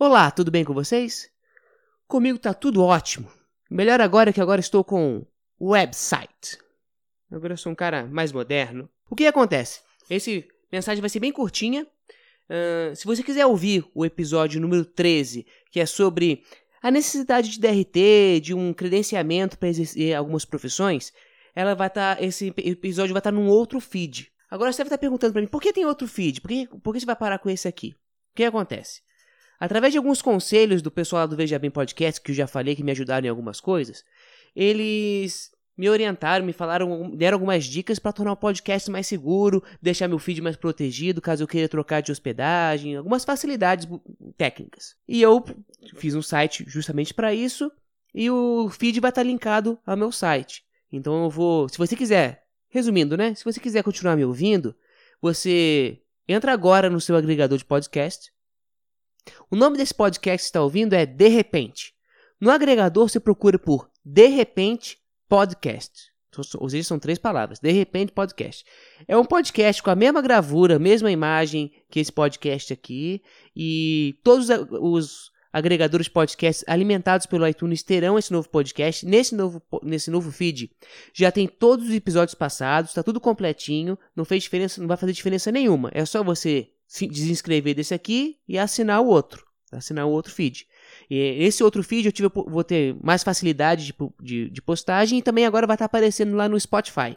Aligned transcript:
Olá, 0.00 0.30
tudo 0.30 0.52
bem 0.52 0.64
com 0.64 0.72
vocês? 0.72 1.28
Comigo 2.06 2.38
tá 2.38 2.54
tudo 2.54 2.84
ótimo. 2.84 3.28
Melhor 3.68 4.00
agora 4.00 4.32
que 4.32 4.40
agora 4.40 4.60
estou 4.60 4.84
com 4.84 5.26
website. 5.60 6.56
Agora 7.28 7.54
eu 7.54 7.56
sou 7.56 7.72
um 7.72 7.74
cara 7.74 8.06
mais 8.06 8.30
moderno. 8.30 8.88
O 9.10 9.16
que 9.16 9.26
acontece? 9.26 9.80
Esse 10.08 10.46
mensagem 10.70 11.00
vai 11.00 11.10
ser 11.10 11.18
bem 11.18 11.32
curtinha. 11.32 11.84
Uh, 12.48 12.94
se 12.94 13.04
você 13.04 13.24
quiser 13.24 13.44
ouvir 13.44 13.84
o 13.92 14.06
episódio 14.06 14.60
número 14.60 14.84
13, 14.84 15.44
que 15.72 15.80
é 15.80 15.84
sobre 15.84 16.44
a 16.80 16.92
necessidade 16.92 17.50
de 17.50 17.58
DRT, 17.58 18.40
de 18.40 18.54
um 18.54 18.72
credenciamento 18.72 19.58
para 19.58 19.68
exercer 19.68 20.14
algumas 20.14 20.44
profissões, 20.44 21.12
ela 21.56 21.74
vai 21.74 21.88
estar. 21.88 22.14
Tá, 22.14 22.22
esse 22.22 22.54
episódio 22.58 23.12
vai 23.12 23.18
estar 23.18 23.32
tá 23.32 23.36
num 23.36 23.48
outro 23.48 23.80
feed. 23.80 24.30
Agora 24.48 24.72
você 24.72 24.78
deve 24.78 24.90
estar 24.90 24.96
tá 24.96 25.00
perguntando 25.00 25.32
para 25.32 25.42
mim, 25.42 25.48
por 25.48 25.60
que 25.60 25.72
tem 25.72 25.84
outro 25.84 26.06
feed? 26.06 26.40
Por 26.40 26.48
que, 26.50 26.68
por 26.68 26.94
que 26.94 27.00
você 27.00 27.06
vai 27.06 27.16
parar 27.16 27.40
com 27.40 27.50
esse 27.50 27.66
aqui? 27.66 27.96
O 28.30 28.36
que 28.36 28.44
acontece? 28.44 29.07
Através 29.58 29.92
de 29.92 29.98
alguns 29.98 30.22
conselhos 30.22 30.82
do 30.82 30.90
pessoal 30.90 31.26
do 31.26 31.36
Veja 31.36 31.58
Bem 31.58 31.70
Podcast, 31.70 32.20
que 32.20 32.30
eu 32.30 32.34
já 32.34 32.46
falei 32.46 32.76
que 32.76 32.82
me 32.84 32.92
ajudaram 32.92 33.26
em 33.26 33.30
algumas 33.30 33.60
coisas, 33.60 34.04
eles 34.54 35.50
me 35.76 35.88
orientaram, 35.88 36.44
me 36.44 36.52
falaram, 36.52 37.14
deram 37.14 37.36
algumas 37.36 37.64
dicas 37.64 38.00
para 38.00 38.12
tornar 38.12 38.32
o 38.32 38.36
podcast 38.36 38.90
mais 38.90 39.06
seguro, 39.06 39.62
deixar 39.80 40.08
meu 40.08 40.18
feed 40.18 40.42
mais 40.42 40.56
protegido 40.56 41.20
caso 41.20 41.44
eu 41.44 41.46
queira 41.46 41.68
trocar 41.68 42.02
de 42.02 42.10
hospedagem, 42.10 42.96
algumas 42.96 43.24
facilidades 43.24 43.88
técnicas. 44.36 44.96
E 45.06 45.22
eu 45.22 45.44
fiz 45.94 46.16
um 46.16 46.22
site 46.22 46.64
justamente 46.66 47.14
para 47.14 47.32
isso 47.32 47.70
e 48.12 48.28
o 48.28 48.68
feed 48.70 48.98
vai 48.98 49.10
estar 49.10 49.22
linkado 49.22 49.78
ao 49.86 49.96
meu 49.96 50.10
site. 50.10 50.64
Então 50.90 51.24
eu 51.24 51.30
vou, 51.30 51.68
se 51.68 51.78
você 51.78 51.94
quiser, 51.94 52.44
resumindo, 52.68 53.16
né? 53.16 53.34
Se 53.36 53.44
você 53.44 53.60
quiser 53.60 53.84
continuar 53.84 54.16
me 54.16 54.24
ouvindo, 54.24 54.74
você 55.22 56.00
entra 56.26 56.52
agora 56.52 56.90
no 56.90 57.00
seu 57.00 57.14
agregador 57.14 57.56
de 57.56 57.64
podcast, 57.64 58.32
o 59.50 59.56
nome 59.56 59.76
desse 59.76 59.94
podcast 59.94 60.44
que 60.44 60.48
está 60.48 60.62
ouvindo 60.62 60.94
é 60.94 61.06
De 61.06 61.28
Repente. 61.28 61.94
No 62.40 62.50
agregador 62.50 63.08
você 63.08 63.18
procura 63.18 63.58
por 63.58 63.90
De 64.04 64.26
Repente 64.26 64.98
Podcast. 65.28 66.08
Ou 66.58 66.68
são 66.84 66.98
três 66.98 67.18
palavras. 67.18 67.58
De 67.58 67.72
repente, 67.72 68.12
podcast. 68.12 68.64
É 69.06 69.16
um 69.16 69.24
podcast 69.24 69.82
com 69.82 69.90
a 69.90 69.96
mesma 69.96 70.22
gravura, 70.22 70.78
mesma 70.78 71.10
imagem 71.10 71.72
que 71.90 71.98
esse 71.98 72.12
podcast 72.12 72.72
aqui. 72.72 73.22
E 73.56 74.18
todos 74.22 74.48
os 74.80 75.32
agregadores 75.52 76.06
de 76.06 76.12
podcasts 76.12 76.64
alimentados 76.68 77.26
pelo 77.26 77.46
iTunes 77.46 77.82
terão 77.82 78.18
esse 78.18 78.32
novo 78.32 78.48
podcast. 78.48 79.04
Nesse 79.04 79.34
novo, 79.34 79.62
nesse 79.82 80.10
novo 80.10 80.30
feed 80.30 80.70
já 81.12 81.32
tem 81.32 81.48
todos 81.48 81.88
os 81.88 81.94
episódios 81.94 82.34
passados, 82.34 82.90
está 82.90 83.02
tudo 83.02 83.20
completinho. 83.20 83.98
Não 84.14 84.24
fez 84.24 84.42
diferença, 84.44 84.80
não 84.80 84.88
vai 84.88 84.96
fazer 84.96 85.12
diferença 85.12 85.50
nenhuma. 85.50 85.90
É 85.92 86.04
só 86.04 86.22
você 86.22 86.70
desinscrever 87.08 87.74
desse 87.74 87.94
aqui 87.94 88.38
e 88.48 88.58
assinar 88.58 89.00
o 89.00 89.06
outro. 89.06 89.46
Assinar 89.70 90.06
o 90.06 90.10
outro 90.10 90.32
feed. 90.32 90.66
E 91.10 91.16
esse 91.44 91.62
outro 91.62 91.82
feed 91.82 92.06
eu 92.06 92.12
tive, 92.12 92.28
vou 92.28 92.64
ter 92.64 92.96
mais 93.02 93.22
facilidade 93.22 93.86
de, 93.86 93.94
de, 94.20 94.50
de 94.50 94.62
postagem 94.62 95.18
e 95.18 95.22
também 95.22 95.44
agora 95.44 95.66
vai 95.66 95.74
estar 95.74 95.84
aparecendo 95.84 96.34
lá 96.34 96.48
no 96.48 96.58
Spotify. 96.58 97.16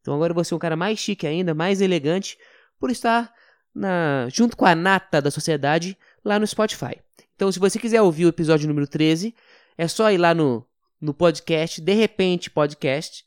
Então 0.00 0.14
agora 0.14 0.30
eu 0.30 0.34
vou 0.34 0.44
ser 0.44 0.54
um 0.54 0.58
cara 0.58 0.76
mais 0.76 0.98
chique 0.98 1.26
ainda, 1.26 1.54
mais 1.54 1.80
elegante, 1.80 2.38
por 2.78 2.90
estar 2.90 3.32
na, 3.74 4.28
junto 4.30 4.56
com 4.56 4.64
a 4.64 4.74
nata 4.74 5.20
da 5.20 5.30
sociedade 5.30 5.96
lá 6.24 6.38
no 6.38 6.46
Spotify. 6.46 7.00
Então, 7.36 7.52
se 7.52 7.58
você 7.58 7.78
quiser 7.78 8.00
ouvir 8.00 8.24
o 8.24 8.30
episódio 8.30 8.66
número 8.66 8.86
13, 8.86 9.34
é 9.76 9.86
só 9.86 10.10
ir 10.10 10.16
lá 10.16 10.34
no, 10.34 10.66
no 10.98 11.12
podcast, 11.12 11.80
de 11.82 11.92
repente 11.92 12.50
podcast, 12.50 13.24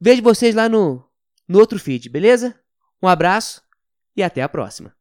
Vejo 0.00 0.22
vocês 0.22 0.54
lá 0.54 0.69
no 0.69 1.04
no 1.50 1.58
outro 1.58 1.80
feed, 1.80 2.08
beleza? 2.08 2.54
Um 3.02 3.08
abraço 3.08 3.60
e 4.14 4.22
até 4.22 4.40
a 4.40 4.48
próxima. 4.48 4.94